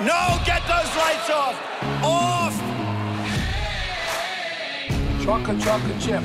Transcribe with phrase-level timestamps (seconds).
[0.00, 1.54] No, get those lights off.
[2.02, 2.52] Off.
[5.22, 6.20] Chocolate, chocolate chip.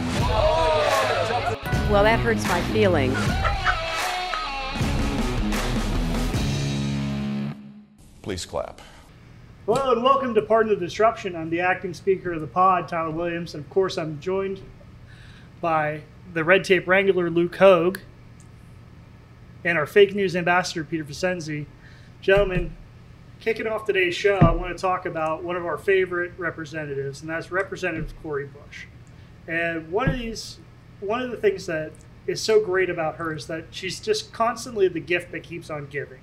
[1.92, 3.16] Well, that hurts my feelings.
[8.24, 8.82] Please clap.
[9.68, 11.36] Hello and welcome to Pardon the Disruption.
[11.36, 14.64] I'm the acting speaker of the pod, Tyler Williams, and of course I'm joined
[15.62, 16.02] by
[16.34, 18.00] the Red Tape Wrangler, Luke Hogue,
[19.64, 21.68] and our fake news ambassador, Peter Vicenzi.
[22.20, 22.76] Gentlemen,
[23.40, 27.30] kicking off today's show, I want to talk about one of our favorite representatives, and
[27.30, 28.86] that's Representative Cori Bush.
[29.48, 30.60] And one of these,
[31.00, 31.92] one of the things that
[32.28, 35.88] is so great about her is that she's just constantly the gift that keeps on
[35.88, 36.20] giving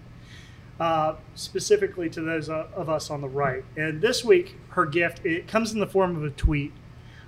[0.79, 3.65] uh, specifically to those uh, of us on the right.
[3.77, 6.73] And this week, her gift it comes in the form of a tweet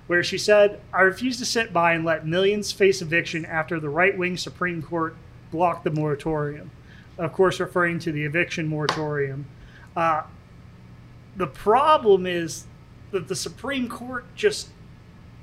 [0.07, 3.89] where she said, "I refuse to sit by and let millions face eviction after the
[3.89, 5.15] right-wing Supreme Court
[5.51, 6.71] blocked the moratorium."
[7.17, 9.45] Of course, referring to the eviction moratorium.
[9.99, 10.23] Uh,
[11.35, 12.65] the problem is
[13.11, 14.69] that the Supreme Court just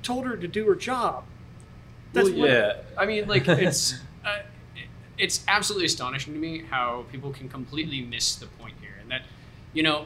[0.01, 1.25] told her to do her job.
[2.13, 2.77] Well, what- yeah.
[2.97, 3.93] I mean, like it's
[4.25, 4.39] uh,
[5.17, 9.21] it's absolutely astonishing to me how people can completely miss the point here, and that
[9.73, 10.05] you know.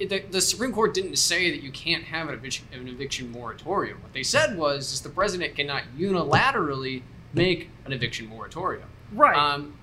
[0.00, 3.30] it- The, the Supreme Court didn't say that you can't have an eviction, an eviction
[3.30, 4.02] moratorium.
[4.02, 8.88] What they said was is the president cannot unilaterally make an eviction moratorium.
[9.12, 9.36] Right.
[9.36, 9.74] Um,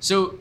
[0.00, 0.38] so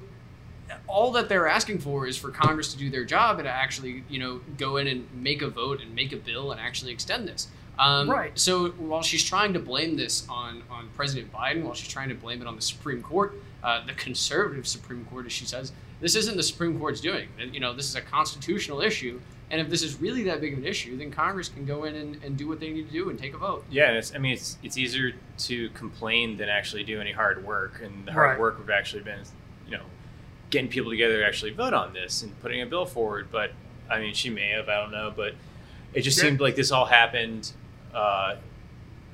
[0.88, 4.04] all that they're asking for is for Congress to do their job and to actually,
[4.10, 7.28] you know, go in and make a vote and make a bill and actually extend
[7.28, 7.48] this.
[7.80, 8.32] Um, Right.
[8.38, 12.16] So while she's trying to blame this on on President Biden, while she's trying to
[12.16, 13.34] blame it on the Supreme Court,
[13.64, 17.28] uh, the conservative Supreme Court, as she says, this isn't the Supreme Court's doing.
[17.52, 20.60] You know, this is a constitutional issue, and if this is really that big of
[20.60, 23.10] an issue, then Congress can go in and, and do what they need to do
[23.10, 23.64] and take a vote.
[23.70, 27.44] Yeah, and it's, I mean, it's it's easier to complain than actually do any hard
[27.46, 28.40] work, and the hard Right.
[28.40, 29.32] work would have actually been, you know,
[30.52, 33.30] getting people together to actually vote on this and putting a bill forward.
[33.32, 33.52] But
[33.90, 35.34] I mean, she may have, I don't know, but
[35.94, 36.26] it just Yeah.
[36.30, 37.52] seemed like this all happened
[37.94, 38.36] uh,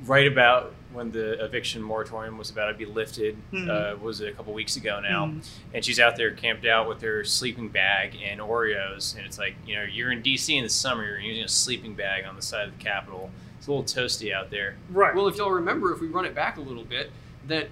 [0.06, 3.36] right about when the eviction moratorium was about to be lifted.
[3.52, 3.70] Mhm.
[3.70, 5.26] Uh, was it a couple weeks ago now?
[5.28, 5.47] Mhm.
[5.74, 9.56] And she's out there camped out with her sleeping bag and Oreos, and it's like,
[9.66, 10.56] you know, you're in D.C.
[10.56, 13.31] in the summer, you're using a sleeping bag on the side of the Capitol.
[13.58, 14.76] It's a little toasty out there.
[14.92, 15.16] right.
[15.16, 17.12] Well, if y'all remember, if we run it back a little bit,
[17.47, 17.70] that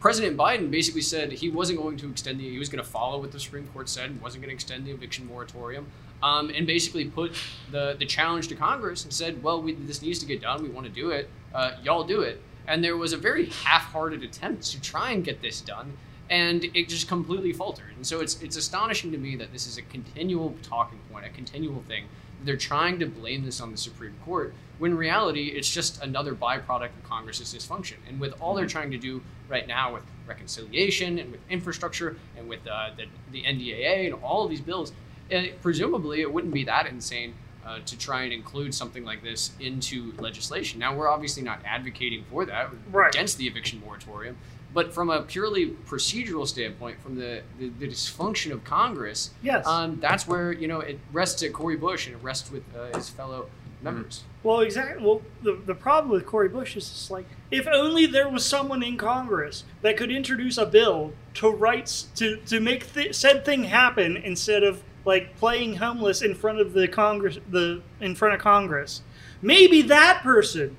[0.00, 3.20] President Biden basically said he wasn't going to extend the, he was going to follow
[3.20, 5.86] what the Supreme Court said, and wasn't going to extend the eviction moratorium,
[6.22, 7.32] um, and basically put
[7.70, 10.62] the the challenge to Congress and said, well, we, this needs to get done.
[10.62, 11.28] We want to do it.
[11.52, 12.40] Uh, y'all do it.
[12.66, 15.96] And there was a very half-hearted attempt to try and get this done,
[16.28, 17.96] and it just completely faltered.
[17.96, 21.30] And so it's it's astonishing to me that this is a continual talking point, a
[21.30, 22.04] continual thing.
[22.44, 26.34] They're trying to blame this on the Supreme Court, when in reality, it's just another
[26.34, 27.94] byproduct of Congress's dysfunction.
[28.08, 32.48] And with all they're trying to do right now with reconciliation and with infrastructure and
[32.48, 34.92] with uh, the, the NDAA and all of these bills,
[35.34, 37.34] uh, presumably it wouldn't be that insane
[37.66, 40.78] uh, to try and include something like this into legislation.
[40.78, 43.14] Now, we're obviously not advocating for that, we're Right.
[43.14, 44.36] against the eviction moratorium.
[44.72, 49.66] But from a purely procedural standpoint, from the, the, the dysfunction of Congress, yes.
[49.66, 52.94] um, that's where you know it rests at Cori Bush and it rests with uh,
[52.96, 53.48] his fellow
[53.82, 54.18] members.
[54.20, 54.48] Mm-hmm.
[54.48, 55.04] Well, exactly.
[55.04, 58.82] Well, the, the problem with Cori Bush is it's like if only there was someone
[58.82, 63.64] in Congress that could introduce a bill to rights to to make th- said thing
[63.64, 68.40] happen instead of like playing homeless in front of the Congress the in front of
[68.40, 69.02] Congress.
[69.42, 70.76] Maybe that person.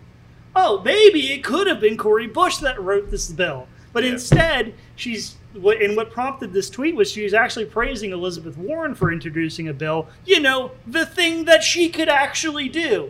[0.55, 4.11] Oh, maybe it could have been Cori Bush that wrote this bill, but Yeah.
[4.11, 5.35] instead she's.
[5.53, 9.67] What, and what prompted this tweet was she was actually praising Elizabeth Warren for introducing
[9.67, 13.09] a bill, you know, the thing that she could actually do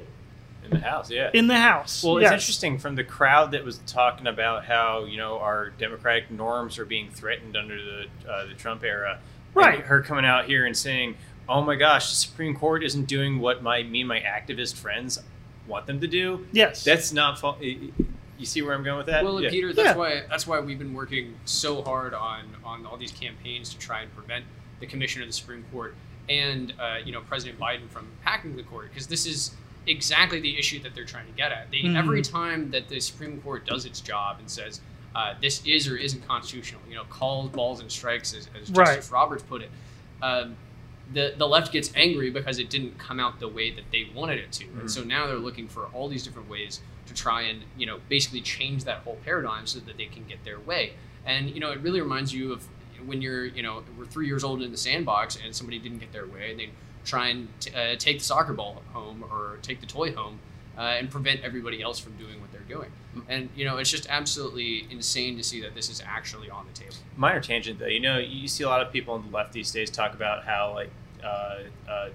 [0.64, 1.12] in the House.
[1.12, 1.32] Yeah.
[1.34, 2.02] in the House.
[2.04, 2.32] well, Yes.
[2.32, 6.78] it's interesting from the crowd that was talking about how you know our democratic norms
[6.80, 9.20] are being threatened under the uh, the Trump era.
[9.54, 9.82] Right.
[9.82, 11.16] Her coming out here and saying,
[11.50, 15.20] "Oh my gosh, the Supreme Court isn't doing what my me and my activist friends
[15.68, 16.84] want them to do." Yes.
[16.86, 17.38] That's not.
[17.40, 17.56] Fa-
[18.40, 19.24] you see where I'm going with that?
[19.24, 19.50] Well, and Yeah.
[19.52, 19.96] Peter, that's Yeah.
[19.96, 24.02] why that's why we've been working so hard on on all these campaigns to try
[24.02, 24.46] and prevent
[24.80, 25.94] the commission of the Supreme Court
[26.30, 29.52] and uh, you know President Biden from packing the court because this is
[29.88, 31.70] exactly the issue that they're trying to get at.
[31.72, 31.98] They Mhm.
[31.98, 34.82] every time that the Supreme Court does its job and says
[35.16, 38.86] uh, this is or isn't constitutional, you know, calls balls and strikes as, as Right.
[38.86, 39.72] Justice Roberts put it.
[40.22, 40.56] Um,
[41.12, 44.38] the, the left gets angry because it didn't come out the way that they wanted
[44.38, 44.66] it to.
[44.80, 48.00] And so now they're looking for all these different ways to try and, you know,
[48.08, 50.94] basically change that whole paradigm so that they can get their way.
[51.26, 52.66] And, you know, it really reminds you of
[53.06, 56.12] when you're, you know, we're three years old in the sandbox and somebody didn't get
[56.14, 56.70] their way and they
[57.04, 60.40] try and t- uh, take the soccer ball home or take the toy home
[60.78, 62.92] uh, and prevent everybody else from doing what they're doing.
[63.28, 66.80] And, you know, it's just absolutely insane to see that this is actually on the
[66.80, 66.96] table.
[67.18, 69.72] minor tangent though you know you see a lot of people on the left these
[69.72, 70.92] days talk about how like
[71.24, 71.58] uh,
[71.90, 72.10] uh,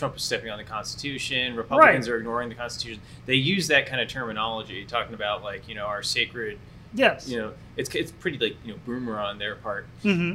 [0.00, 2.14] Trump is stepping on the Constitution, Republicans Right.
[2.14, 3.02] are ignoring the Constitution.
[3.26, 6.58] They use that kind of terminology, talking about like you know our sacred,
[6.94, 7.28] Yes.
[7.28, 10.32] you know, it's it's pretty like you know boomer on their part, hmm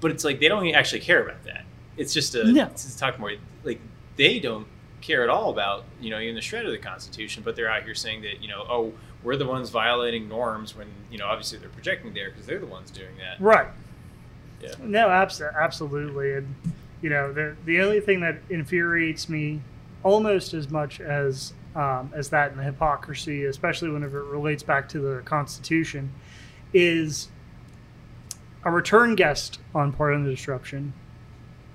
[0.00, 1.64] but it's like they don't actually care about that.
[1.96, 2.66] It's just a No.
[2.66, 3.32] it's talking more
[3.64, 3.80] like
[4.16, 4.66] they don't
[5.00, 7.82] care at all about you know even the shred of the Constitution, but they're out
[7.82, 8.92] here saying that you know oh
[9.24, 12.66] we're the ones violating norms when you know obviously they're projecting there because they're the
[12.66, 13.40] ones doing that.
[13.40, 13.66] Right.
[14.62, 14.70] Yeah.
[14.80, 16.34] No, abs- absolutely.
[16.34, 16.54] And,
[17.04, 19.60] you know, the, the only thing that infuriates me
[20.02, 24.88] almost as much as um, as that and the hypocrisy, especially whenever it relates back
[24.88, 26.10] to the Constitution,
[26.72, 27.28] is
[28.64, 30.94] a return guest on Pardon the Disruption,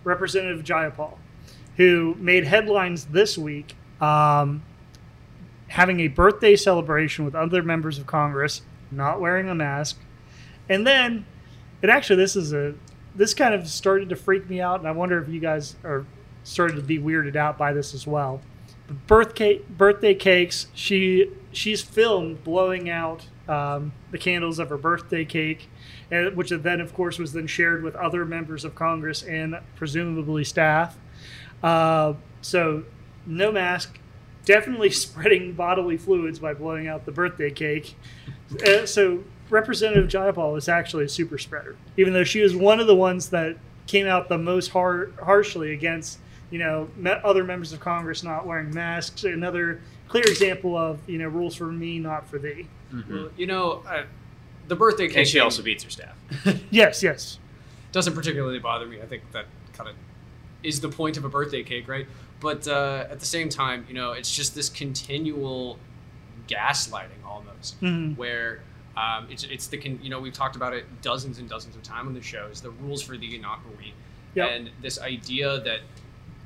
[0.03, 1.19] Representative Jayapal,
[1.77, 4.63] who made headlines this week um,
[5.67, 9.99] having a birthday celebration with other members of Congress, not wearing a mask.
[10.67, 11.27] And then
[11.83, 12.73] it actually this is a
[13.15, 16.05] this kind of started to freak me out, and I wonder if you guys are
[16.43, 18.41] started to be weirded out by this as well.
[18.87, 20.67] But birthday birthday cakes.
[20.73, 25.69] She she's filmed blowing out um, the candles of her birthday cake,
[26.11, 30.43] and, which then of course was then shared with other members of Congress and presumably
[30.43, 30.97] staff.
[31.61, 32.85] Uh, so
[33.25, 33.99] no mask,
[34.45, 37.95] definitely spreading bodily fluids by blowing out the birthday cake.
[38.65, 42.87] Uh, so Representative Jayapal is actually a super spreader, even though she was one of
[42.87, 43.57] the ones that
[43.87, 46.19] came out the most har- harshly against,
[46.51, 49.23] you know, me- other members of Congress not wearing masks.
[49.23, 52.67] Another clear example of, you know, rules for me, not for thee.
[53.09, 54.03] Well, You know, uh,
[54.67, 56.15] the birthday cake And she thing also beats her staff.
[56.71, 57.39] Yes, yes.
[57.91, 59.01] doesn't particularly bother me.
[59.01, 59.95] I think that kind of
[60.61, 62.05] is the point of a birthday cake, right?
[62.39, 65.77] But uh, at the same time, you know, it's just this continual
[66.47, 68.15] gaslighting almost, Mhm.
[68.17, 68.61] where
[68.99, 71.83] um, it's it's the con- you know we've talked about it dozens and dozens of
[71.83, 72.61] times on the shows.
[72.61, 73.93] The rules for the not for we,
[74.35, 74.49] Yep.
[74.51, 75.79] and this idea that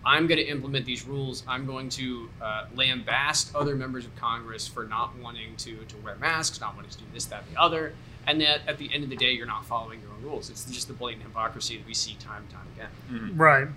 [0.05, 1.43] I'm going to implement these rules.
[1.47, 6.15] I'm going to uh, lambast other members of Congress for not wanting to, to wear
[6.17, 7.93] masks, not wanting to do this, that, the other.
[8.27, 10.49] And that at the end of the day, you're not following your own rules.
[10.49, 13.37] It's just the blatant hypocrisy that we see time and time again.
[13.37, 13.67] Right.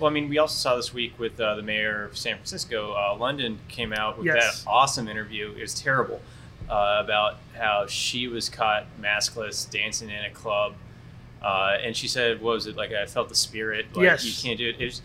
[0.00, 2.92] Well, I mean, we also saw this week with uh, the mayor of San Francisco.
[2.94, 4.64] Uh, London came out with Yes.
[4.64, 5.52] that awesome interview.
[5.56, 6.20] It was terrible
[6.70, 10.74] uh, about how she was caught maskless dancing in a club,
[11.42, 12.92] uh, and she said, "What was it like?
[12.92, 13.86] I felt the spirit.
[13.94, 14.24] Like Yes.
[14.24, 15.02] you can't do it." It was,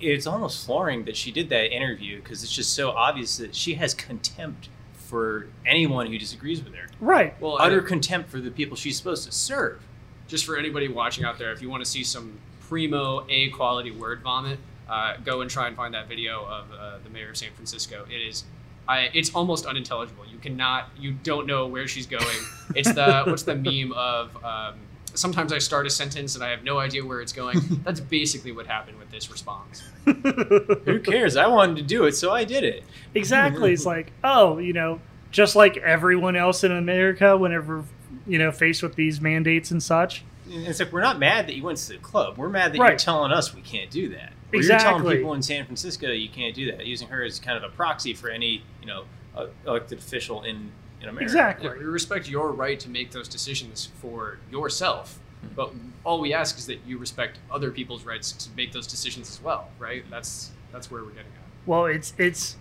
[0.00, 3.74] it's almost flooring that she did that interview because it's just so obvious that she
[3.74, 6.88] has contempt for anyone who disagrees with her.
[7.00, 7.40] Right.
[7.40, 9.80] Well, Utter I- contempt for the people she's supposed to serve.
[10.28, 12.36] just for anybody watching out there, if you want to see some
[12.68, 14.58] primo A quality word vomit,
[14.88, 18.04] uh, go and try and find that video of uh, the mayor of San Francisco.
[18.10, 18.42] It is,
[18.88, 20.24] I, it's almost unintelligible.
[20.26, 22.24] You cannot, you don't know where she's going.
[22.74, 24.36] It's the what's the meme of?
[24.44, 24.74] Um,
[25.14, 27.58] sometimes I start a sentence and I have no idea where it's going.
[27.84, 29.82] That's basically what happened with this response.
[30.04, 31.36] Who cares?
[31.36, 32.82] I wanted to do it, so I did it.
[33.14, 33.72] Exactly.
[33.72, 35.00] It's like, oh, you know,
[35.30, 37.84] just like everyone else in America, whenever,
[38.26, 40.24] you know, faced with these mandates and such.
[40.48, 42.36] It's like we're not mad that you went to the club.
[42.36, 42.90] We're mad that Right.
[42.90, 44.32] you're telling us we can't do that.
[44.52, 47.56] Or You're telling people in San Francisco you can't do that, using her as kind
[47.56, 49.04] of a proxy for any you know
[49.36, 50.70] uh, elected official in
[51.00, 51.24] in America.
[51.24, 51.68] Exactly.
[51.68, 55.18] Yeah, we respect your right to make those decisions for yourself,
[55.54, 55.72] but
[56.04, 59.42] all we ask is that you respect other people's rights to make those decisions as
[59.42, 60.04] well, right?
[60.10, 61.66] That's that's where we're getting at.
[61.66, 62.56] Well, it's it's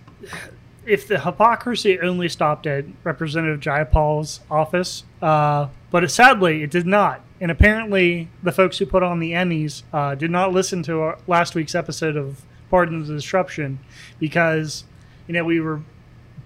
[0.86, 6.86] if the hypocrisy only stopped at Representative Jayapal's office, uh, but it, sadly it did
[6.86, 7.22] not.
[7.42, 11.18] And apparently, the folks who put on the Emmys uh, did not listen to our
[11.27, 13.80] last week's episode of Pardon the Disruption
[14.20, 14.86] because
[15.27, 15.82] you know we were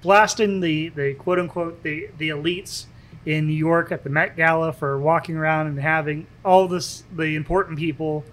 [0.02, 2.86] blasting the the quote unquote the the elites
[3.26, 7.36] in New York at the Met Gala for walking around and having all this the
[7.36, 8.26] important people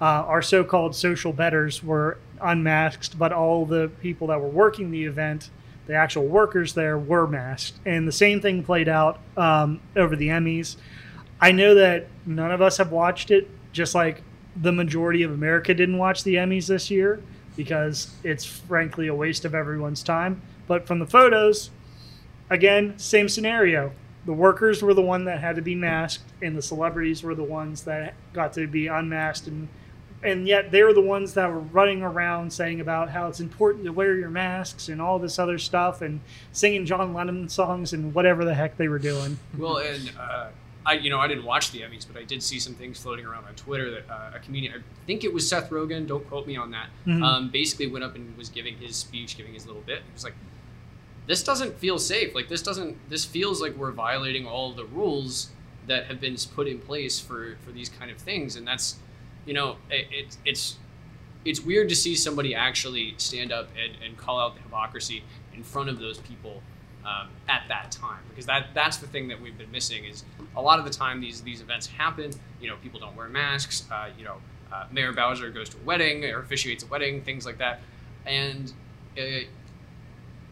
[0.00, 5.04] uh, our so-called social betters were unmasked, but all the people that were working the
[5.04, 5.50] event,
[5.86, 7.78] the actual workers there, were masked.
[7.86, 10.76] And the same thing played out um, over the Emmys.
[11.40, 14.22] I know that none of us have watched it, just like
[14.54, 17.22] the majority of America didn't watch the Emmys this year
[17.56, 20.42] because it's frankly a waste of everyone's time.
[20.66, 21.70] But from the photos,
[22.50, 23.92] again, same scenario.
[24.26, 27.44] The workers were the one that had to be masked, and the celebrities were the
[27.44, 29.68] ones that got to be unmasked, and
[30.22, 33.84] and yet they were the ones that were running around saying about how it's important
[33.84, 38.12] to wear your masks and all this other stuff, and singing John Lennon songs and
[38.12, 39.38] whatever the heck they were doing.
[39.56, 40.48] Well, and uh,
[40.86, 43.26] I, you know, I didn't watch the Emmys, but I did see some things floating
[43.26, 46.46] around on Twitter that uh, a comedian, I think it was Seth Rogen, don't quote
[46.46, 47.22] me on that, Mhm.
[47.22, 49.98] um, basically went up and was giving his speech, giving his little bit.
[50.06, 50.34] He was like,
[51.26, 52.34] "This doesn't feel safe.
[52.34, 52.96] Like this doesn't.
[53.10, 55.50] This feels like we're violating all the rules
[55.88, 58.96] that have been put in place for for these kind of things." And that's,
[59.44, 60.76] you know, it, it it's
[61.44, 65.22] it's weird to see somebody actually stand up and, and call out the hypocrisy
[65.54, 66.62] in front of those people
[67.06, 70.24] um, at that time because that that's the thing that we've been missing is
[70.56, 73.84] a lot of the time these these events happen you know people don't wear masks
[73.92, 74.36] uh, you know
[74.72, 77.80] uh, mayor bowser goes to a wedding or officiates a wedding things like that.
[78.26, 78.72] And
[79.16, 79.22] uh,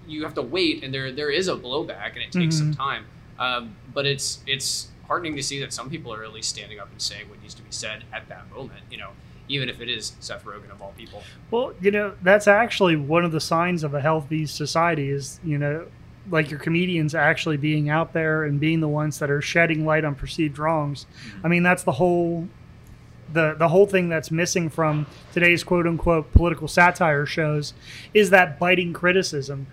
[0.06, 2.76] you have to wait and there there is a blowback and it takes some Mhm.
[2.76, 3.04] time.
[3.38, 6.90] Um, but it's it's heartening to see that some people are at least standing up
[6.90, 9.10] and saying what needs to be said at that moment you know
[9.48, 11.22] even if it is seth rogen of all people.
[11.50, 15.58] Well, you know, that's actually one of the signs of a healthy society is, you
[15.58, 15.86] know,
[16.30, 20.04] like your comedians actually being out there and being the ones that are shedding light
[20.04, 21.06] on perceived wrongs.
[21.42, 22.48] I mean, that's the whole
[23.32, 27.74] the the whole thing that's missing from today's quote unquote political satire shows
[28.12, 29.66] is that biting criticism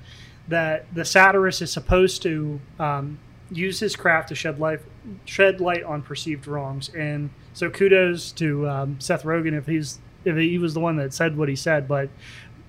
[0.48, 3.20] that the satirist is supposed to um,
[3.52, 4.80] use his craft to shed light
[5.26, 10.38] shed light on perceived wrongs and so kudos to um, Seth Rogen if he's if
[10.38, 12.10] he was the one that said what he said but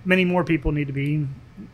[0.04, 1.26] many more people need to be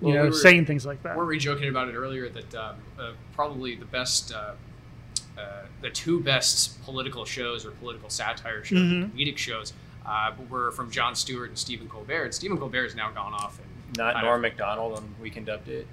[0.03, 2.55] you know we were- saying things like that weren't we joking about it earlier that
[2.55, 4.53] um, uh, probably the best uh,
[5.39, 9.11] uh, the two best political shows or political satire shows Mhm.
[9.13, 9.73] comedic shows
[10.05, 13.59] uh, were from Jon Stewart and Stephen Colbert and Stephen Colbert has now gone off
[13.59, 15.85] and Not kind Norm of- Macdonald on Weekend Update.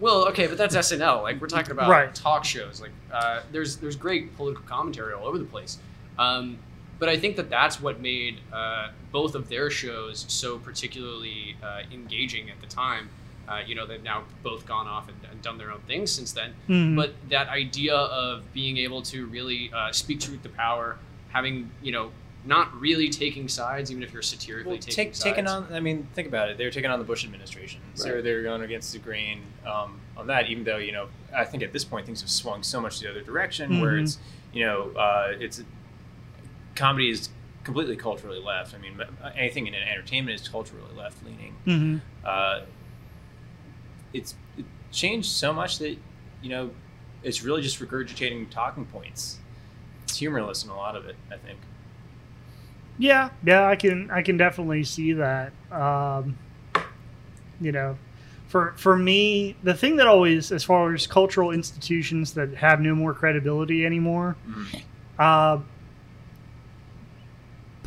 [0.00, 1.22] Well, okay, but that's SNL.
[1.22, 2.14] Like we're talking about Right.
[2.14, 2.80] talk shows.
[2.80, 5.78] Like uh, there's there's great political commentary all over the place.
[6.18, 6.58] Um,
[7.00, 11.80] but I think that that's what made uh, both of their shows so particularly uh,
[11.92, 13.08] engaging at the time.
[13.48, 16.30] Uh, you know, they've now both gone off and, and done their own things since
[16.32, 16.54] then.
[16.68, 16.94] Mhm.
[16.94, 20.98] But that idea of being able to really uh, speak truth to power,
[21.30, 22.12] having you know,
[22.44, 25.24] not really taking sides, even if you're satirically Well, taking take, sides.
[25.24, 25.66] taking on.
[25.72, 26.58] I mean, think about it.
[26.58, 28.22] They were taking on the Bush administration, so Right.
[28.24, 30.48] they're going against the grain um, on that.
[30.48, 33.10] Even though you know, I think at this point things have swung so much the
[33.10, 34.02] other direction, where Mhm.
[34.04, 34.18] it's
[34.52, 35.62] you know, uh, it's
[36.80, 37.28] comedy is
[37.62, 38.74] completely culturally left.
[38.74, 38.98] I mean,
[39.36, 41.54] anything in entertainment is culturally left leaning.
[41.66, 42.00] Mhm.
[42.24, 42.62] Uh,
[44.12, 45.96] it's it changed so much that
[46.42, 46.70] you know,
[47.22, 49.38] it's really just regurgitating talking points.
[50.04, 51.58] It's humorless in a lot of it, I think.
[52.98, 55.52] Yeah, yeah, I can I can definitely see that.
[55.70, 56.36] Um,
[57.60, 57.96] you know,
[58.48, 62.94] for for me, the thing that always, as far as cultural institutions that have no
[62.94, 64.36] more credibility anymore,
[65.18, 65.58] uh,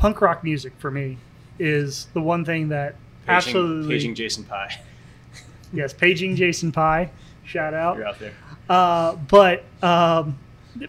[0.04, 1.16] punk rock music for me
[1.58, 2.94] is the one thing that
[3.24, 4.78] Paging, absolutely paging Jason Pye.
[5.72, 7.08] yes, paging Jason Pye,
[7.42, 7.96] shout out.
[7.96, 8.34] You're out there.
[8.68, 10.38] Uh, but um,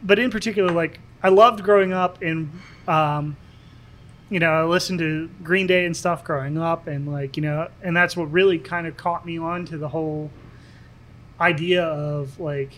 [0.04, 2.52] but in particular, like I loved growing up and
[2.90, 3.38] um,
[4.30, 7.70] you know I listened to Green Day and stuff growing up, and like you know,
[7.82, 10.30] and that's what really kind of caught me on to the whole
[11.40, 12.74] idea of like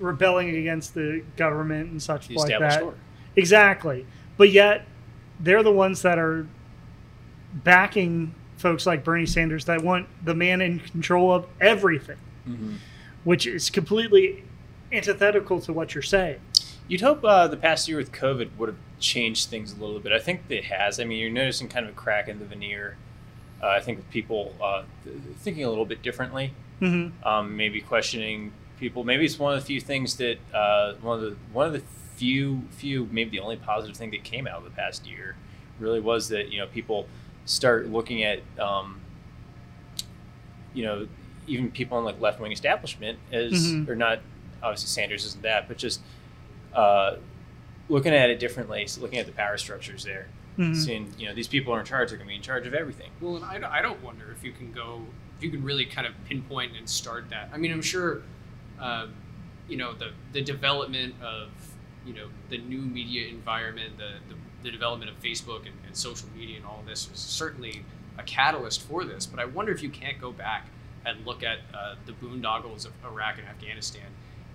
[0.00, 2.82] rebelling against the government and such The like that.
[2.82, 2.96] order.
[3.36, 4.86] Exactly, but yet
[5.40, 6.46] they're the ones that are
[7.52, 12.16] backing folks like Bernie Sanders that want the man in control of everything
[13.24, 14.44] which is completely
[14.92, 16.38] antithetical to what you're saying.
[16.88, 20.12] You'd hope uh, the past year with COVID would have changed things a little bit.
[20.12, 21.00] I think it has.
[21.00, 22.98] I mean, you're noticing kind of a crack in the veneer.
[23.62, 27.26] Uh, I think with people uh, th- thinking a little bit differently, Mm-hmm.
[27.26, 29.04] um, maybe questioning people.
[29.04, 31.82] Maybe it's one of the few things that uh, one of the one of the
[32.16, 35.34] few few maybe the only positive thing that came out of the past year
[35.80, 37.06] really was that you know people
[37.44, 39.00] start looking at um,
[40.72, 41.06] you know
[41.46, 43.88] even people in like left wing establishment as Mhm.
[43.88, 44.20] or not
[44.62, 46.00] obviously Sanders isn't that but just
[46.74, 47.16] uh,
[47.88, 50.26] looking at it differently so looking at the power structures there
[50.58, 50.74] Mhm.
[50.76, 52.74] seeing you know these people are in charge they're going to be in charge of
[52.74, 55.02] everything Well, and I, don't- I don't wonder if you can go,
[55.36, 57.50] if you can really kind of pinpoint and start that.
[57.52, 58.22] I mean, I'm sure,
[58.78, 59.12] um,
[59.68, 61.48] you know, the the development of
[62.06, 64.34] you know the new media environment, the the,
[64.64, 67.84] the development of Facebook and, and social media and all this was certainly
[68.18, 69.26] a catalyst for this.
[69.26, 70.66] But I wonder if you can't go back
[71.06, 74.06] and look at uh, the boondoggles of Iraq and Afghanistan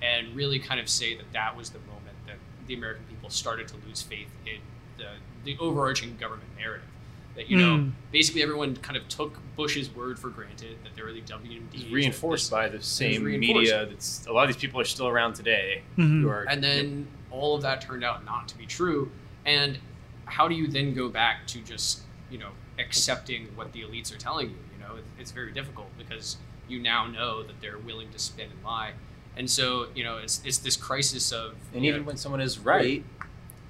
[0.01, 2.37] and really kind of say that that was the moment that
[2.67, 4.59] the American people started to lose faith in
[4.97, 5.09] the,
[5.43, 6.87] the overarching government narrative.
[7.35, 7.91] That, you know, Mm.
[8.11, 11.83] basically everyone kind of took Bush's word for granted that there were the WMDs.
[11.83, 15.07] it's reinforced this- by the same media that's a lot of these people are still
[15.07, 16.21] around today Mhm.
[16.21, 19.11] who are and then all of that turned out not to be true.
[19.45, 19.77] And
[20.25, 24.17] how do you then go back to just you know accepting what the elites are
[24.19, 24.57] telling you?
[24.73, 28.63] You know it's very difficult because you now know that they're willing to spin and
[28.63, 28.91] lie.
[29.37, 32.59] And so you know it's, it's this crisis of And even know, when someone is
[32.59, 33.03] right,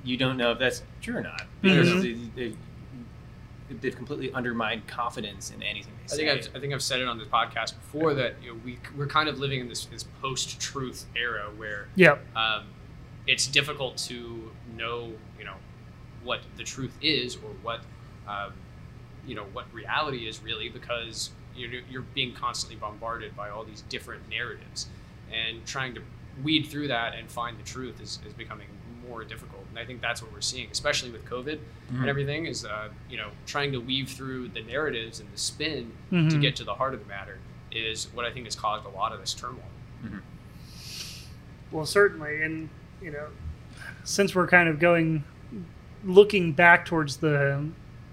[0.04, 1.44] you don't know if that's true or not.
[1.62, 2.02] Because Mhm.
[2.36, 2.56] they, they,
[3.82, 7.08] they've completely undermined confidence in anything they I think I've, I think I've said it
[7.08, 10.04] on this podcast before that you know we we're kind of living in this, this
[10.22, 12.26] post-truth era where Yep.
[12.36, 12.64] um,
[13.32, 15.56] it's difficult to know, you know,
[16.24, 17.82] what the truth is or what,
[18.28, 18.52] um,
[19.28, 23.82] you know what reality is really because you're you're being constantly bombarded by all these
[23.90, 24.88] different narratives,
[25.32, 26.02] and trying to
[26.44, 28.68] weed through that and find the truth is, is becoming
[29.08, 29.64] more difficult.
[29.70, 31.60] And I think that's what we're seeing, especially with COVID
[31.90, 35.92] and everything, is uh, you know trying to weave through the narratives and the spin
[36.10, 36.42] to Mhm.
[36.42, 37.38] get to the heart of the matter
[37.72, 39.70] is what I think has caused a lot of this turmoil.
[41.72, 42.70] Well, certainly, and
[43.02, 43.28] you know,
[44.04, 45.24] since we're kind of going,
[46.04, 47.68] looking back towards the,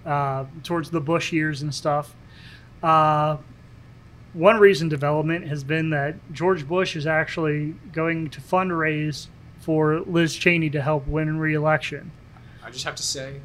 [0.05, 2.15] uh, towards the Bush years and stuff,
[2.83, 3.37] uh,
[4.33, 9.27] one recent development has been that George Bush is actually going to fundraise
[9.59, 12.11] for Liz Cheney to help win re-election.
[12.63, 13.39] I just have to say,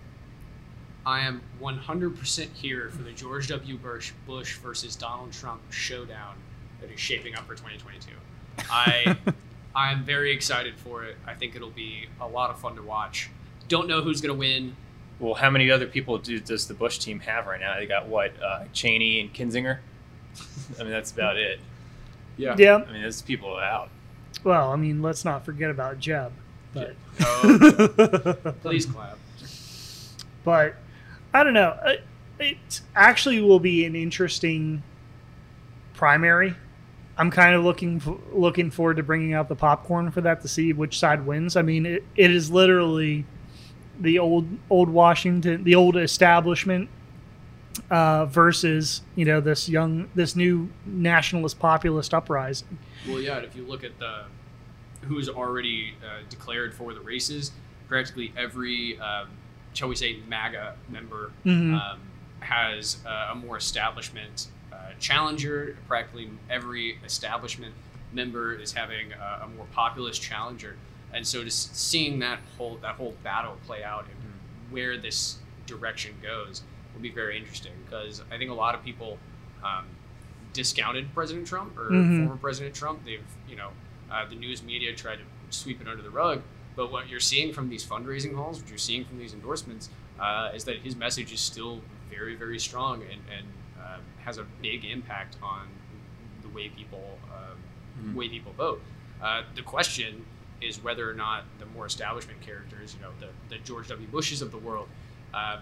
[1.06, 3.76] I am 100% here for the George W.
[3.76, 6.36] Bush, Bush versus Donald Trump showdown
[6.80, 8.12] that is shaping up for 2022.
[8.70, 9.16] I
[9.74, 11.16] I'm very excited for it.
[11.26, 13.30] I think it'll be a lot of fun to watch.
[13.68, 14.76] Don't know who's going to win.
[15.18, 17.76] Well, how many other people do, does the Bush team have right now?
[17.76, 19.78] They got what uh, Cheney and Kinzinger.
[20.78, 21.60] I mean, that's about it.
[22.36, 22.56] Yeah.
[22.58, 22.84] Yeah.
[22.88, 23.88] I mean, those people are out.
[24.44, 26.32] Well, I mean, let's not forget about Jeb.
[26.74, 29.18] But, Oh, please clap.
[30.44, 30.74] but
[31.34, 31.78] I don't know.
[31.84, 32.04] It,
[32.38, 34.82] it actually will be an interesting
[35.94, 36.54] primary.
[37.18, 38.00] I'm kind of looking
[38.32, 41.56] looking forward to bringing out the popcorn for that to see which side wins.
[41.56, 43.24] I mean, it, it is literally
[44.00, 46.88] the old old Washington, the old establishment
[47.90, 52.78] uh, versus you know this young this new nationalist populist uprising.
[53.06, 54.22] Well, yeah, and if you look at the
[55.02, 57.50] who's already uh, declared for the races,
[57.88, 59.28] practically every, um,
[59.74, 61.74] shall we say, MAGA member Mhm.
[61.74, 61.98] um,
[62.38, 64.46] has uh, a more establishment
[64.98, 65.76] challenger.
[65.88, 67.74] Practically every establishment
[68.12, 70.76] member is having a, a more populist challenger,
[71.12, 74.32] and so just seeing that whole that whole battle play out and
[74.70, 76.62] where this direction goes
[76.94, 79.18] will be very interesting because I think a lot of people.
[79.64, 79.84] Um,
[80.52, 82.18] discounted President Trump or Mhm.
[82.18, 83.02] former President Trump.
[83.06, 83.70] They've, you know,
[84.10, 86.42] uh, the news media tried to sweep it under the rug.
[86.76, 89.88] But what you're seeing from these fundraising hauls, what you're seeing from these endorsements,
[90.20, 91.80] uh, is that his message is still
[92.10, 93.61] very, very strong and, and uh,
[94.24, 95.66] has a big impact on
[96.42, 98.80] the way people um, way people vote.
[99.22, 100.24] Uh, the question
[100.60, 104.06] is whether or not the more establishment characters, you know, the, the George W.
[104.08, 104.88] Bushes of the world,
[105.34, 105.60] um,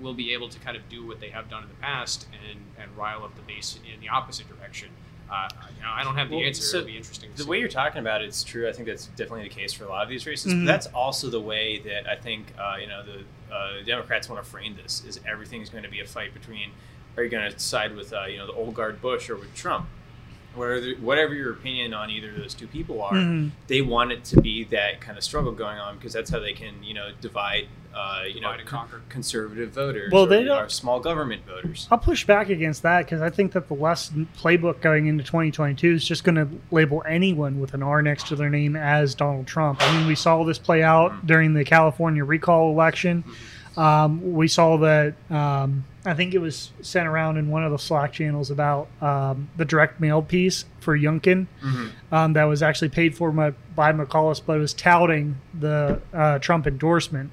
[0.00, 2.58] will be able to kind of do what they have done in the past and,
[2.78, 4.88] and rile up the base in the opposite direction.
[5.30, 6.62] Uh, you know, I don't have the Well, answer.
[6.62, 7.30] so It'll be interesting.
[7.30, 7.48] To The see.
[7.48, 8.68] way you're talking about it is true.
[8.68, 10.52] I think that's definitely the case for a lot of these races.
[10.52, 10.66] Mhm.
[10.66, 14.42] But that's also the way that I think uh, you know the uh, Democrats want
[14.44, 16.72] to frame this: is everything is going to be a fight between
[17.16, 19.54] are you going to side with uh, you know the old guard Bush or with
[19.54, 19.86] Trump?
[20.54, 23.52] Whatever, whatever your opinion on either of those two people are, Mhm.
[23.68, 26.52] they want it to be that kind of struggle going on because that's how they
[26.52, 29.00] can you know divide uh, you know Divide and conquer.
[29.08, 31.88] conservative voters Well, or they don't- our small government voters.
[31.90, 35.92] I'll push back against that because I think that the lesson playbook going into 2022
[35.92, 39.46] is just going to label anyone with an R next to their name as Donald
[39.46, 39.78] Trump.
[39.82, 43.24] I mean, we saw this play out during the California recall election.
[43.76, 45.14] Um, we saw that.
[45.30, 49.48] Um, I think it was sent around in one of the Slack channels about um,
[49.56, 51.46] the direct mail piece for Youngkin
[52.10, 56.40] um, that was actually paid for by, by McAuliffe, but it was touting the uh,
[56.40, 57.30] Trump endorsement.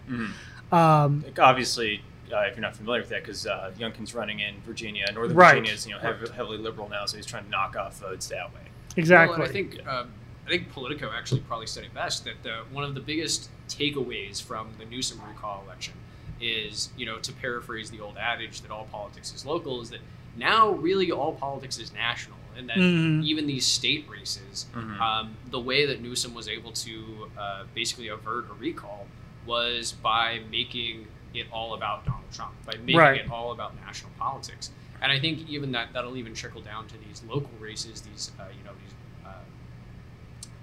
[0.71, 4.62] Um, Like, obviously, uh, if you're not familiar with that, because uh, Youngkin's running in
[4.62, 5.56] Virginia, Northern Right.
[5.56, 8.28] Virginia is you know heavy, heavily liberal now, so he's trying to knock off votes
[8.28, 8.62] that way.
[8.95, 9.38] exactly.
[9.39, 10.12] Well, and I think um,
[10.45, 14.41] I think Politico actually probably said it best that the, one of the biggest takeaways
[14.41, 15.93] from the Newsom recall election
[16.41, 19.99] is, you know, to paraphrase the old adage that all politics is local, is that
[20.38, 23.23] now really all politics is national, and that Mhm.
[23.23, 24.99] even these state races, Mhm.
[25.02, 29.08] um, the way that Newsom was able to uh, basically avert a recall
[29.45, 33.21] was by making it all about Donald Trump, by making Right.
[33.21, 34.71] it all about national politics.
[35.02, 38.43] And I think even that that'll even trickle down to these local races, these uh,
[38.58, 38.93] you know these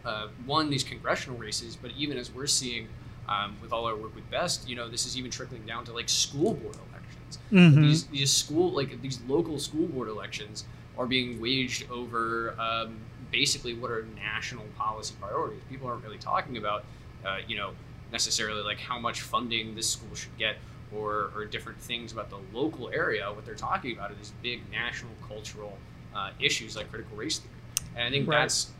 [0.04, 2.88] uh, uh, one these congressional races, but even as we're seeing
[3.28, 5.92] um, with all our work with Best, you know this is even trickling down to
[5.92, 7.38] like school board elections.
[7.52, 7.82] Mhm.
[7.82, 10.64] These these school like these local school board elections
[10.98, 12.96] are being waged over um,
[13.30, 15.62] basically what are national policy priorities.
[15.68, 16.84] People aren't really talking about
[17.24, 17.72] uh, you know
[18.12, 20.56] necessarily like how much funding this school should get
[20.94, 23.26] or, or different things about the local area.
[23.32, 25.76] What they're talking about are these big national cultural
[26.14, 27.52] uh, issues like critical race theory.
[27.96, 28.42] And I think Right.
[28.42, 28.70] that's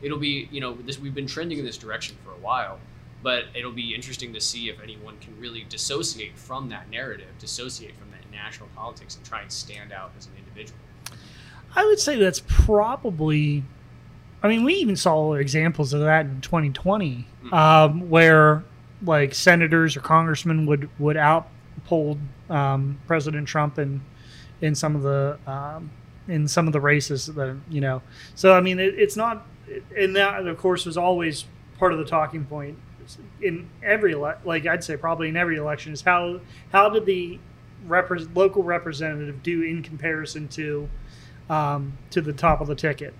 [0.00, 2.78] it'll be you know this we've been trending in this direction for a while.
[3.26, 7.96] But it'll be interesting to see if anyone can really dissociate from that narrative, dissociate
[7.96, 10.78] from that national politics, and try and stand out as an individual.
[11.74, 13.64] I would say that's probably.
[14.44, 17.52] I mean, we even saw examples of that in 2020, Mm.
[17.52, 18.62] um, where
[19.02, 24.02] like senators or congressmen would would outpoll um, President Trump in
[24.60, 25.90] in some of the um,
[26.28, 28.02] in some of the races that you know.
[28.36, 29.44] So I mean, it, it's not,
[29.98, 31.44] and that of course was always
[31.76, 32.78] part of the talking point
[33.42, 36.40] in every like I'd say probably in every election is how
[36.72, 37.38] how did the
[37.86, 40.88] repre- local representative do in comparison to
[41.50, 43.14] um, to the top of the ticket.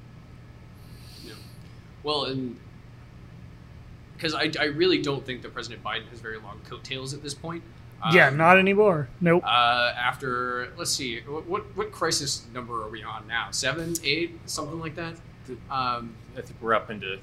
[1.25, 1.35] Yeah.
[2.03, 2.59] Well, and
[4.17, 7.35] because I, I really don't think that President Biden has very long coattails at this
[7.35, 7.63] point.
[8.13, 9.09] yeah, Um, not anymore.
[9.21, 9.43] Nope.
[9.45, 13.49] Uh, after let's see, what, what what crisis number are we on now?
[13.51, 15.15] Seven, eight, something like that.
[15.71, 17.19] Um, I think we're up into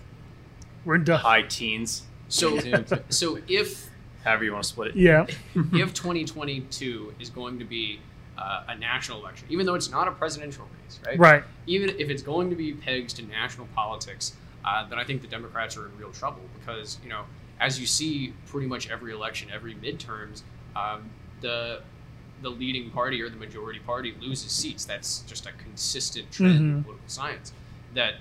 [0.86, 1.20] We're done.
[1.20, 2.04] high teens.
[2.34, 3.90] So so if
[4.24, 4.96] However you want to split it.
[4.96, 5.26] Yeah.
[5.56, 8.00] if 2022 is going to be
[8.38, 11.20] uh, a national election, even though it's not a presidential race, right?
[11.20, 11.44] Right.
[11.68, 15.28] Even if it's going to be pegged to national politics, uh, then I think the
[15.28, 17.24] Democrats are in real trouble because you know,
[17.60, 20.44] as you see, pretty much every election, every midterms,
[20.76, 21.10] um,
[21.42, 21.82] the
[22.42, 24.86] the leading party or the majority party loses seats.
[24.86, 26.84] That's just a consistent trend in Mhm.
[26.84, 27.52] political science.
[27.94, 28.16] That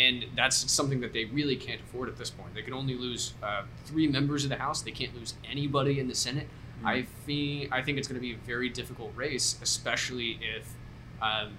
[0.00, 2.54] and that's something that they really can't afford at this point.
[2.54, 4.80] They can only lose uh, three members of the House.
[4.80, 6.48] They can't lose anybody in the Senate.
[6.82, 10.66] I think I think it's going to be a very difficult race, especially if,
[11.20, 11.52] um,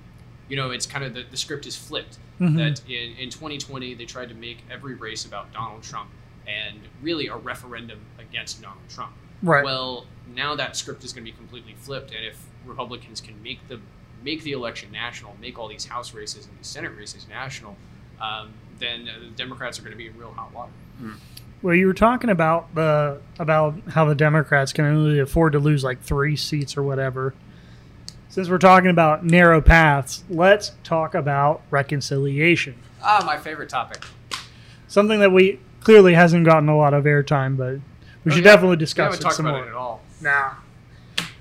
[0.50, 2.18] you know, it's kind of the, the script is flipped.
[2.40, 2.58] Mhm.
[2.58, 6.10] That in, in 2020 they tried to make every race about Donald Trump
[6.48, 9.14] and really a referendum against Donald Trump.
[9.44, 9.64] Right.
[9.64, 13.68] Well, now that script is going to be completely flipped, and if Republicans can make
[13.68, 13.80] the
[14.24, 17.76] make the election national, make all these House races and these Senate races national,
[18.22, 20.72] um, then uh, the Democrats are going to be in real hot water.
[21.62, 25.84] Well, you were talking about the about how the Democrats can only afford to lose
[25.84, 27.34] like three seats or whatever.
[28.30, 32.76] Since we're talking about narrow paths, let's talk about reconciliation.
[33.04, 34.04] Ah, my favorite topic.
[34.88, 37.74] Something that we clearly hasn't gotten a lot of airtime, but
[38.24, 38.52] we Oh, should yeah.
[38.52, 39.66] definitely We discuss haven't it talked some about more.
[39.66, 40.02] it at all.
[40.22, 40.52] Nah.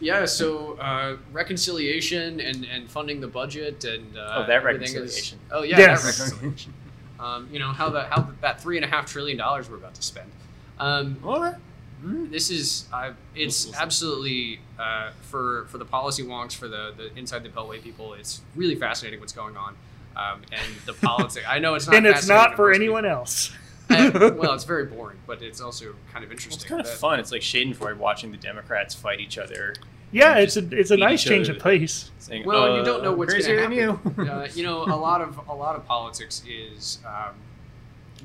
[0.01, 4.95] Yeah, so uh, reconciliation and, and funding the budget and uh, Oh, that everything is-
[4.95, 5.39] reconciliation.
[5.53, 6.03] oh yeah, Yes.
[6.03, 6.75] that reconciliation.
[7.21, 9.95] um, you know how the how that three and a half trillion dollars we're about
[9.95, 10.31] to spend.
[10.79, 11.59] Um, What?
[12.03, 17.43] this is uh, it's absolutely uh, for for the policy wonks for the the inside
[17.43, 18.15] the beltway people.
[18.15, 19.77] It's really fascinating what's going on.
[20.17, 21.47] Um, and the politics.
[21.49, 23.19] I know it's not, and it's not for anyone people.
[23.19, 23.53] else.
[23.91, 26.61] Uh, well, it's very boring, but it's also kind of interesting.
[26.61, 27.19] It's kind of that- fun.
[27.21, 29.75] It's like Schadenfreude watching the Democrats fight each other.
[30.13, 32.11] yeah, it's a it's a nice change of pace.
[32.19, 33.73] Saying, Well, uh, you don't know what's going to happen.
[34.19, 34.25] you.
[34.31, 37.35] uh, you know, a lot of a lot of politics is um,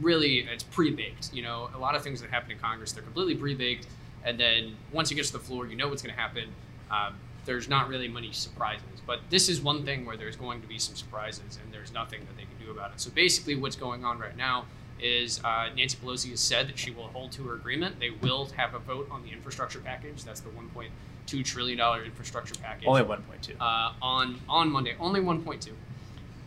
[0.01, 1.33] really it's pre-baked.
[1.33, 3.87] You know, a lot of things that happen in Congress they're completely pre-baked,
[4.23, 6.49] and then once it gets to the floor, you know what's going to happen.
[6.91, 10.67] Um, there's not really many surprises, but this is one thing where there's going to
[10.67, 12.99] be some surprises, and there's nothing that they can do about it.
[12.99, 14.65] So basically, what's going on right now
[14.99, 17.99] is uh, Nancy Pelosi has said that she will hold to her agreement.
[17.99, 20.23] They will have a vote on the infrastructure package.
[20.23, 23.55] That's the 1.2 trillion dollar infrastructure package Only 1.2.
[23.59, 25.69] uh, on on Monday, only 1.2,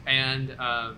[0.07, 0.97] and um,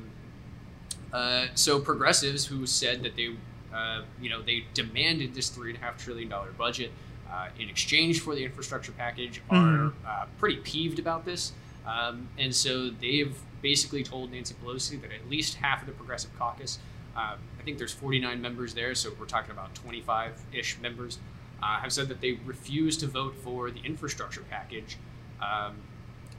[1.12, 3.34] uh, so progressives who said that they,
[3.74, 6.92] uh, you know, they demanded this three and a half trillion dollar budget
[7.30, 9.92] uh, in exchange for the infrastructure package are Mhm.
[10.06, 11.52] uh, pretty peeved about this,
[11.86, 16.30] um, and so they've basically told Nancy Pelosi that at least half of the progressive
[16.38, 16.78] caucus.
[17.16, 21.18] Uh, I think there's 49 members there, so we're talking about 25-ish members.
[21.62, 24.96] Uh, have said that they refuse to vote for the infrastructure package
[25.42, 25.74] um,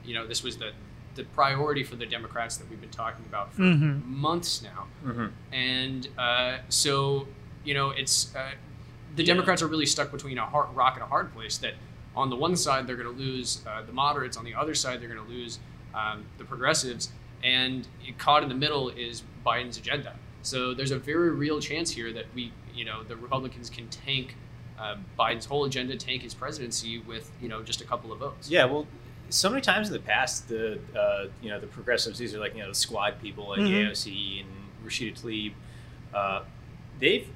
[0.04, 0.72] you know, this was the
[1.14, 4.02] the priority for the Democrats that we've been talking about for Mhm.
[4.06, 7.26] months now, hmm and uh, so
[7.64, 8.52] you know, it's uh,
[9.14, 9.34] the Yeah.
[9.34, 11.58] Democrats are really stuck between a hard, rock and a hard place.
[11.58, 11.74] That
[12.16, 15.00] on the one side they're going to lose uh, the moderates, on the other side
[15.00, 15.58] they're going to lose
[15.94, 17.10] um, the progressives,
[17.44, 17.86] and
[18.18, 20.14] caught in the middle is Biden's agenda.
[20.42, 24.36] So there's a very real chance here that we, you know, the Republicans can tank.
[24.78, 28.50] Uh, Biden's whole agenda, tank his presidency with you know just a couple of votes.
[28.50, 28.86] Yeah, well,
[29.28, 32.54] so many times in the past, the uh, you know the progressives, these are like
[32.54, 33.90] you know the squad people like Mhm.
[33.90, 34.48] AOC and
[34.88, 35.52] Rashida Tlaib,
[36.12, 36.42] uh,
[36.98, 37.28] they've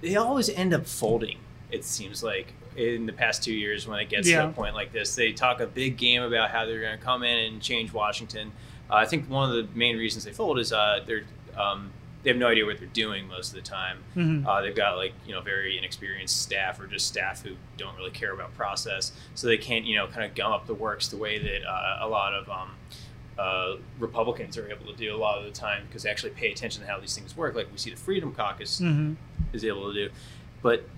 [0.00, 1.38] they always end up folding.
[1.70, 4.42] It seems like in the past two years when it gets Yeah.
[4.42, 7.04] to a point like this, they talk a big game about how they're going to
[7.04, 8.50] come in and change Washington.
[8.90, 11.24] Uh, I think one of the main reasons they fold is uh, they're
[11.56, 11.90] um,
[12.22, 13.98] they have no idea what they're doing most of the time.
[14.16, 14.46] Mhm.
[14.46, 18.10] Uh, they've got like you know very inexperienced staff or just staff who don't really
[18.12, 21.16] care about process, so they can't you know kind of gum up the works the
[21.16, 22.70] way that uh, a lot of um,
[23.38, 26.52] uh, Republicans are able to do a lot of the time because they actually pay
[26.52, 27.54] attention to how these things work.
[27.54, 29.16] Like we see the Freedom Caucus Mhm.
[29.52, 30.12] is able to do,
[30.62, 30.88] but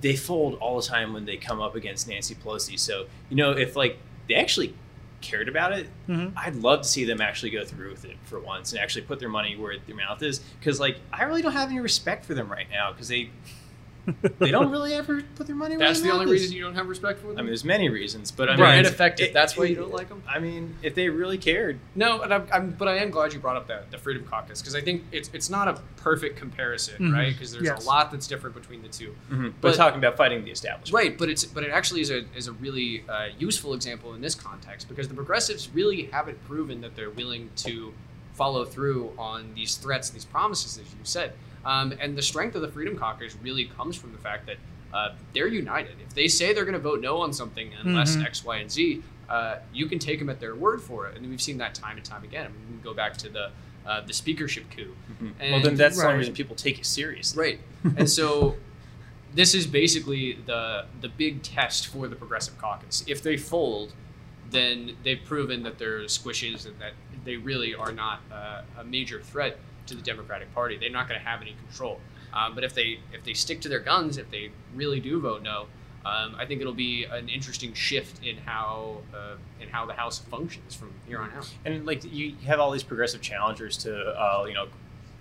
[0.00, 2.78] they fold all the time when they come up against Nancy Pelosi.
[2.78, 4.74] So you know if like they actually
[5.20, 6.32] cared about it, Mhm.
[6.36, 9.18] I'd love to see them actually go through with it for once and actually put
[9.18, 10.38] their money where their mouth is.
[10.38, 13.30] Because like I really don't have any respect for them right now because they
[14.38, 15.76] they don't really ever put their money.
[15.76, 17.38] where That's the only mouth reason you don't have respect for them.
[17.38, 18.78] I mean, there's many reasons, but I mean, They're Right.
[18.78, 19.28] ineffective.
[19.28, 20.22] it- That's why it- you don't like them.
[20.28, 23.38] I mean, if they really cared, No, and I'm, I'm, but I am glad you
[23.40, 26.96] brought up that the Freedom Caucus because I think it's it's not a perfect comparison,
[26.98, 27.12] Mhm.
[27.12, 27.32] right?
[27.32, 27.84] Because there's Yes.
[27.84, 31.18] a lot that's different between the 2 but, But- talking about fighting the establishment, Right,
[31.18, 34.34] but it's but it actually is a is a really uh, useful example in this
[34.34, 37.92] context because the progressives really haven't proven that they're willing to
[38.34, 41.32] follow through on these threats, these promises, as you said.
[41.64, 44.56] Um, and the strength of the Freedom Caucus really comes from the fact that
[44.92, 45.96] uh, they're united.
[46.06, 48.24] If they say they're going to vote no on something unless Mhm.
[48.24, 51.16] X, Y, and Z, uh, you can take them at their word for it.
[51.18, 52.46] And we've seen that time and time again.
[52.46, 53.50] I mean, we can go back to the
[53.86, 54.94] uh, the speakership coup.
[55.22, 55.32] Mhm.
[55.40, 56.08] And- well, then that's the Right.
[56.08, 57.38] only reason people take it seriously.
[57.42, 57.60] Right.
[57.98, 58.56] And so
[59.34, 63.02] this is basically the the big test for the progressive caucus.
[63.06, 63.92] If they fold,
[64.50, 66.92] then they've proven that they're squishes and that
[67.24, 70.76] they really are not uh, a major threat to the Democratic Party.
[70.76, 72.00] They're not going to have any control.
[72.32, 75.42] Um, but if they if they stick to their guns, if they really do vote
[75.42, 75.66] no,
[76.04, 80.18] um, I think it'll be an interesting shift in how uh, in how the House
[80.18, 81.50] functions from here on out.
[81.64, 84.68] And like you have all these progressive challengers to, uh, you know,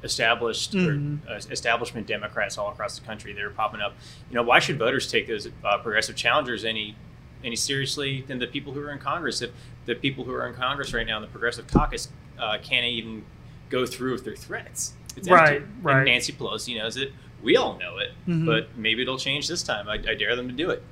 [0.03, 1.27] established Mhm.
[1.27, 3.33] or uh, establishment Democrats all across the country.
[3.33, 3.95] They're popping up.
[4.29, 6.95] You know, why should voters take those uh, progressive challengers any
[7.43, 9.41] any seriously than the people who are in Congress?
[9.41, 9.51] If
[9.85, 13.23] the people who are in Congress right now in the progressive caucus uh, can't even
[13.69, 14.93] go through with their threats.
[15.15, 15.71] It's Right, empty.
[15.81, 15.97] right.
[15.97, 17.11] And Nancy Pelosi knows it.
[17.41, 18.11] We all know it.
[18.27, 18.45] Mhm.
[18.45, 19.87] But maybe it'll change this time.
[19.89, 20.83] I, I dare them to do it.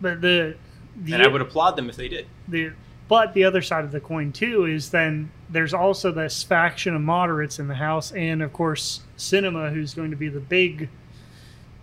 [0.00, 0.56] But the,
[1.02, 2.26] the And I would applaud them if they did.
[2.48, 2.72] the
[3.08, 7.00] but the other side of the coin too is then there's also this faction of
[7.02, 10.88] moderates in the House, and of course Sinema, who's going to be the big,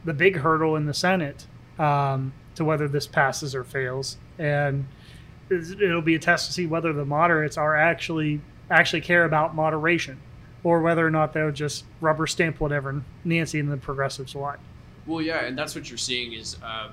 [0.03, 1.47] the big hurdle in the Senate
[1.79, 4.85] um, to whether this passes or fails, and
[5.49, 10.19] it'll be a test to see whether the moderates are actually actually care about moderation,
[10.63, 14.59] or whether or not they'll just rubber stamp whatever Nancy and the progressives want.
[15.05, 16.91] Well, yeah, and that's what you're seeing is um,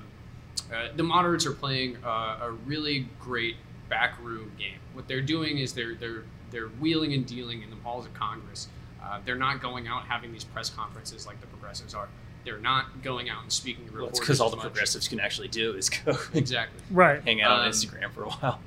[0.73, 3.55] uh, the moderates are playing uh, a really great
[3.89, 4.79] backroom game.
[4.93, 8.67] What they're doing is they're they're they're wheeling and dealing in the halls of Congress.
[9.03, 12.07] Uh, they're not going out having these press conferences like the progressives are.
[12.43, 14.17] They're not going out and speaking to Well, reporters.
[14.17, 14.65] it's because all the much.
[14.65, 16.81] progressives can actually do is go Exactly.
[16.91, 17.23] Right.
[17.23, 18.59] hang out on Um, Instagram for a while.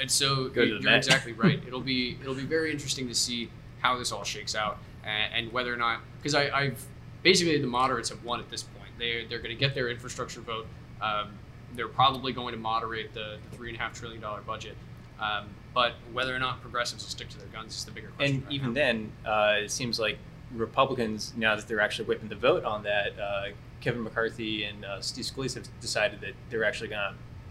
[0.00, 0.96] And so Go you're the Met.
[0.96, 1.60] exactly right.
[1.66, 5.52] It'll be it'll be very interesting to see how this all shakes out and, and
[5.52, 6.82] whether or not because I've
[7.22, 8.88] basically the moderates have won at this point.
[8.98, 10.66] They they're going to get their infrastructure vote.
[11.02, 11.28] Um,
[11.74, 14.74] they're probably going to moderate the, the three and a half trillion dollar budget.
[15.20, 18.36] Um, but whether or not progressives will stick to their guns is the bigger question.
[18.36, 18.74] And right even now.
[18.74, 20.18] then, uh, it seems like
[20.52, 23.48] Republicans, now that they're actually whipping the vote on that, uh,
[23.80, 27.00] Kevin McCarthy and uh, Steve Scalise have decided that they're actually going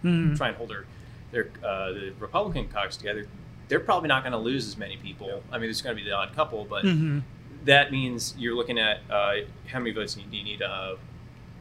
[0.04, 0.38] to Mhm.
[0.38, 0.86] try and hold their,
[1.32, 3.28] their uh, the Republican caucus together.
[3.68, 5.44] They're probably not going to lose as many people.
[5.52, 7.22] I mean, there's going to be the odd couple, but Mhm.
[7.66, 9.36] that means you're looking at uh,
[9.68, 10.62] how many votes do you need?
[10.62, 10.96] Uh,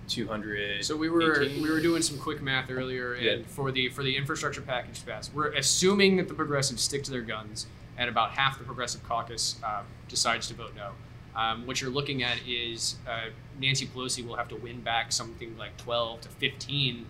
[0.09, 0.85] 200.
[0.85, 3.47] So we were we were doing some quick math earlier, and Yeah.
[3.47, 7.11] for the for the infrastructure package to pass, we're assuming that the progressives stick to
[7.11, 7.67] their guns,
[7.99, 10.93] and about half the progressive caucus um, decides to vote no.
[11.37, 13.27] Um, what you're looking at is uh,
[13.61, 17.05] Nancy Pelosi will have to win back something like 12 to 15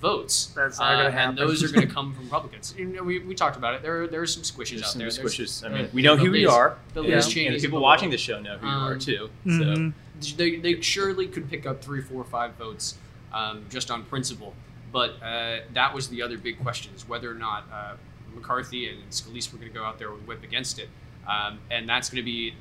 [0.00, 1.28] votes, That's not gonna Uh, happen.
[1.30, 2.74] and those are going to come from Republicans.
[2.76, 3.82] You know, we, we talked about it.
[3.82, 5.10] There are, there are some squishes There's out some there.
[5.10, 5.64] There's, squishes.
[5.64, 6.76] I uh, mean, we know who we are.
[6.92, 9.30] The and- Liz and people watching the show know who you Um, are too.
[9.46, 9.92] Mhm.
[10.20, 12.96] So they, they surely could pick up three, four, five votes
[13.32, 14.54] um, just on principle.
[14.92, 17.94] But uh, that was the other big question: is whether or not uh,
[18.34, 20.88] McCarthy and Scalise were going to go out there with whip against it,
[21.28, 22.54] um, and that's going to be,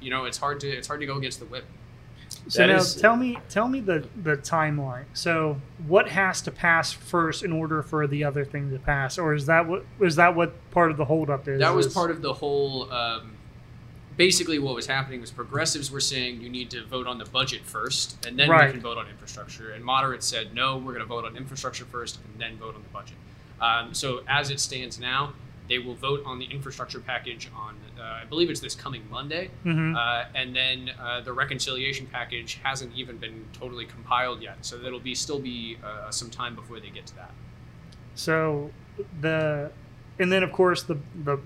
[0.00, 1.64] you know, it's hard to it's hard to go against the whip.
[2.48, 5.04] So now is- tell me tell me the the timeline.
[5.14, 9.34] So what has to pass first in order for the other thing to pass, or
[9.34, 11.60] is that what is that what part of the holdup is?
[11.60, 12.90] That was Is- part of the whole.
[12.92, 13.32] Um,
[14.16, 17.62] basically, what was happening was progressives were saying you need to vote on the budget
[17.64, 18.66] first, and then Right.
[18.66, 19.70] we can vote on infrastructure.
[19.70, 22.82] And moderates said no, we're going to vote on infrastructure first, and then vote on
[22.82, 23.16] the budget.
[23.60, 25.32] Um, so as it stands now,
[25.68, 29.50] they will vote on the infrastructure package on, uh, I believe it's this coming Monday,
[29.64, 29.96] Mhm.
[29.96, 34.56] uh, and then uh, the reconciliation package hasn't even been totally compiled yet.
[34.62, 37.30] So it'll be still be uh, some time before they get to that.
[38.14, 38.70] So
[39.20, 39.70] the
[40.18, 41.38] and then of course the the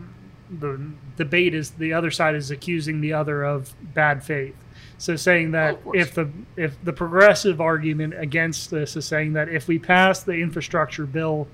[0.60, 0.80] the
[1.16, 4.54] debate is the other side is accusing the other of bad faith.
[4.98, 5.96] So saying Oh, that course.
[5.98, 10.32] if the if the progressive argument against this is saying that if we pass the
[10.34, 11.48] infrastructure bill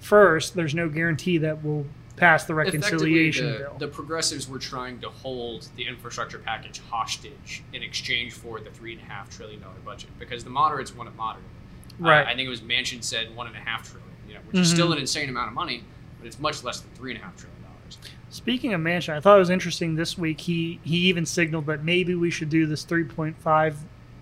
[0.00, 3.78] first, there's no guarantee that we'll pass the reconciliation Effectively, bill.
[3.78, 8.70] the, the progressives were trying to hold the infrastructure package hostage in exchange for the
[8.70, 11.44] three and a half trillion dollar budget because the moderates want it moderate.
[11.44, 12.26] Uh, Right.
[12.26, 14.70] I think it was Manchin said one and a half trillion, you know, which is
[14.70, 14.74] Mhm.
[14.74, 15.82] still an insane amount of money,
[16.18, 17.98] but it's much less than three and a half trillion dollars.
[18.30, 20.40] Speaking of Manchin, I thought it was interesting this week.
[20.42, 23.76] He he even signaled that maybe we should do this 3.5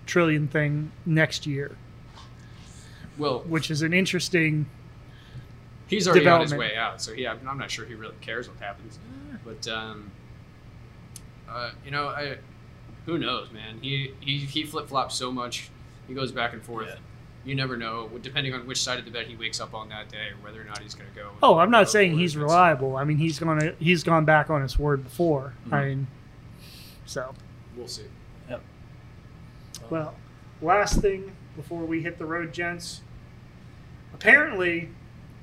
[0.05, 1.75] trillion thing next year,
[3.17, 4.67] Well, which is an interesting.
[5.87, 8.59] He's already on his way out, so yeah, I'm not sure he really cares what
[8.59, 8.99] happens.
[9.45, 10.11] But um,
[11.49, 12.37] uh, you know, I
[13.05, 13.79] who knows, man.
[13.81, 15.69] He he he flip flops so much.
[16.07, 16.87] He goes back and forth.
[16.87, 16.95] Yeah.
[17.45, 20.09] You never know, depending on which side of the bed he wakes up on that
[20.11, 21.29] day, or whether or not he's going to go.
[21.41, 22.97] Oh, I'm not saying he's reliable.
[22.97, 25.53] I mean, he's gonna he's gone back on his word before.
[25.71, 25.87] I Mm-hmm.
[25.87, 26.07] mean,
[27.05, 27.33] so
[27.77, 28.03] We'll see.
[28.49, 28.61] Yep.
[29.89, 30.15] well,
[30.61, 32.99] last thing before we hit the road, gents.
[34.13, 34.89] Apparently,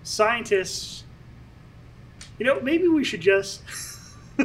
[0.04, 1.02] scientists.
[2.38, 3.62] You know, maybe we should just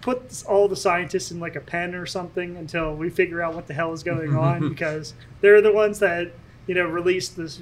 [0.00, 3.68] put all the scientists in like a pen or something until we figure out what
[3.68, 6.32] the hell is going on because they're the ones that
[6.66, 7.60] you know released this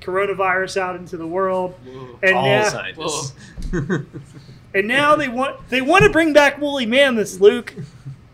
[0.00, 2.18] coronavirus out into the world Whoa.
[2.22, 3.32] and All now, scientists.
[3.72, 7.74] and now they want they want to bring back woolly mammoths, Luke.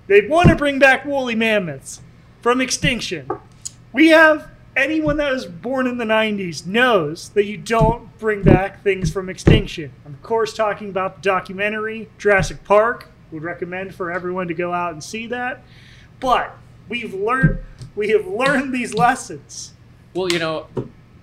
[0.06, 2.00] They want to bring back woolly mammoths
[2.42, 3.30] from extinction.
[3.92, 4.48] We have
[4.80, 9.28] anyone that was born in the 90s knows that you don't bring back things from
[9.28, 9.92] extinction.
[10.04, 13.08] I'm of course talking about the documentary Jurassic Park.
[13.30, 15.62] Would recommend for everyone to go out and see that.
[16.18, 16.56] But
[16.88, 17.60] we've learned
[17.94, 19.72] we have learned these lessons.
[20.14, 20.66] Well, you know,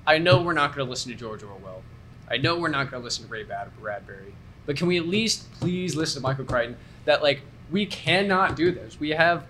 [0.05, 1.83] I know we're not going to listen to George Orwell.
[2.29, 4.33] I know we're not going to listen to Ray Bradbury.
[4.65, 6.77] But can we at least please listen to Michael Crichton?
[7.03, 7.41] That like
[7.71, 8.99] we cannot do this.
[8.99, 9.45] We have.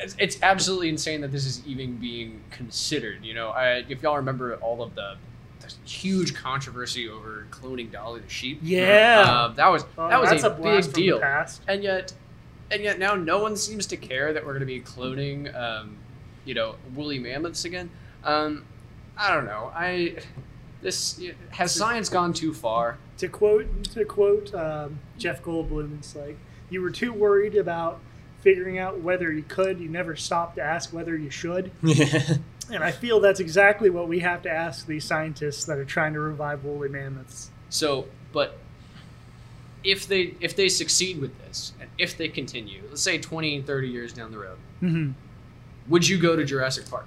[0.00, 3.24] It's, it's absolutely insane that this is even being considered.
[3.24, 5.16] You know, I, if y'all remember all of the,
[5.60, 8.60] the huge controversy over cloning Dolly the sheep.
[8.62, 9.24] Yeah.
[9.26, 11.22] uh, that was Oh, that was a, blast big deal.
[11.66, 12.12] And yet,
[12.70, 15.96] and yet now no one seems to care that we're going to be cloning, um,
[16.44, 17.90] you know, woolly mammoths again.
[18.24, 18.64] Um,
[19.16, 19.72] I don't know.
[19.74, 20.18] I
[20.80, 22.98] this has science gone too far?
[23.18, 26.38] to quote to quote um, Jeff Goldblum, it's like
[26.70, 28.00] you were too worried about
[28.40, 29.80] figuring out whether you could.
[29.80, 31.70] You never stop to ask whether you should.
[32.70, 36.12] And I feel that's exactly what we have to ask these scientists that are trying
[36.14, 37.50] to revive woolly mammoths.
[37.70, 38.58] So, but
[39.84, 43.66] if they if they succeed with this and if they continue, let's say 20 and
[43.66, 45.12] 30 years down the road, mm-hmm.
[45.88, 47.06] would you go to Jurassic Park?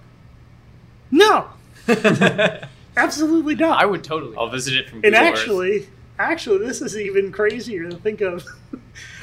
[1.12, 1.48] No,
[2.98, 3.82] absolutely not.
[3.82, 4.36] I would totally.
[4.38, 5.40] I'll visit it from and Google Earth.
[5.40, 8.46] actually, actually, this is even crazier to think of.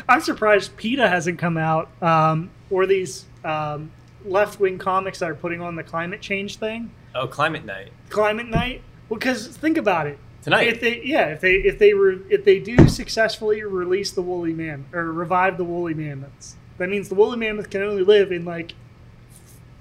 [0.09, 3.91] I'm surprised PETA hasn't come out, um, or these um,
[4.25, 6.91] left-wing comics that are putting on the climate change thing.
[7.15, 7.93] Oh, climate night.
[8.11, 8.83] Climate night?
[9.09, 10.19] Well, because think about it.
[10.43, 10.69] Tonight.
[10.69, 14.53] if they yeah if they if they re, if they do successfully release the woolly
[14.53, 16.57] man or revive the woolly mammoths.
[16.79, 18.75] That means the woolly mammoth can only live in like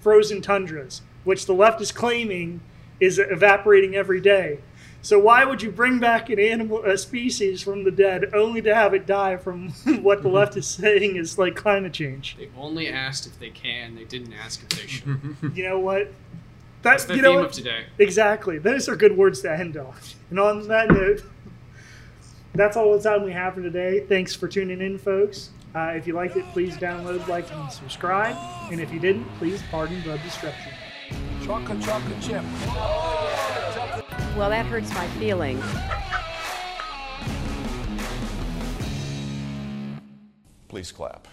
[0.01, 2.61] frozen tundras which the left is claiming
[2.99, 4.59] is evaporating every day
[5.01, 8.73] so why would you bring back an animal a species from the dead only to
[8.73, 9.69] have it die from
[10.01, 13.95] what the left is saying is like climate change They only asked if they can.
[13.95, 15.35] They didn't ask if they should.
[15.55, 16.11] you know what
[16.81, 17.49] That's the you know theme what?
[17.49, 17.85] of today.
[17.99, 18.57] Exactly.
[18.57, 19.93] Those are good words to end on.
[20.29, 21.23] And on that note,
[22.53, 24.05] that's all the time we have for today.
[24.07, 25.51] Thanks for tuning in, folks.
[25.75, 28.35] Uh, if you liked it, please download, like, and subscribe.
[28.71, 30.73] And if you didn't, please pardon the disruption.
[31.43, 32.43] Chocolate, chocolate chip.
[34.37, 35.65] Well, that hurts my feelings.
[40.67, 41.27] Please clap.